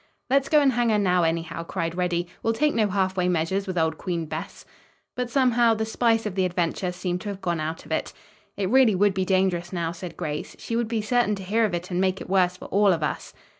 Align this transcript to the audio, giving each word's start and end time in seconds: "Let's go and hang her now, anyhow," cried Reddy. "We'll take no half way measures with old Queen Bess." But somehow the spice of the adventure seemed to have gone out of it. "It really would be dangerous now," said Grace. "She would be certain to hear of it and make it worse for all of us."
"Let's 0.31 0.49
go 0.49 0.61
and 0.61 0.71
hang 0.71 0.89
her 0.89 0.97
now, 0.97 1.21
anyhow," 1.21 1.61
cried 1.61 1.93
Reddy. 1.93 2.25
"We'll 2.41 2.53
take 2.53 2.73
no 2.73 2.87
half 2.87 3.15
way 3.15 3.29
measures 3.29 3.67
with 3.67 3.77
old 3.77 3.99
Queen 3.99 4.25
Bess." 4.25 4.65
But 5.15 5.29
somehow 5.29 5.75
the 5.75 5.85
spice 5.85 6.25
of 6.25 6.33
the 6.33 6.43
adventure 6.43 6.91
seemed 6.91 7.21
to 7.21 7.29
have 7.29 7.39
gone 7.39 7.59
out 7.59 7.85
of 7.85 7.91
it. 7.91 8.11
"It 8.57 8.71
really 8.71 8.95
would 8.95 9.13
be 9.13 9.25
dangerous 9.25 9.71
now," 9.71 9.91
said 9.91 10.17
Grace. 10.17 10.55
"She 10.57 10.75
would 10.75 10.87
be 10.87 11.03
certain 11.03 11.35
to 11.35 11.43
hear 11.43 11.65
of 11.65 11.75
it 11.75 11.91
and 11.91 12.01
make 12.01 12.19
it 12.19 12.31
worse 12.31 12.57
for 12.57 12.65
all 12.69 12.91
of 12.91 13.03
us." 13.03 13.31